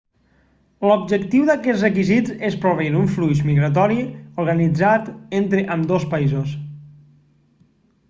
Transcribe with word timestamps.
l'objectiu 0.91 1.43
d'aquests 1.49 1.83
requisits 1.87 2.33
és 2.49 2.57
proveir 2.65 2.89
un 3.03 3.07
flux 3.19 3.43
migratori 3.51 4.01
organitzat 4.47 5.15
entre 5.45 5.65
ambdós 5.79 6.13
països 6.17 6.61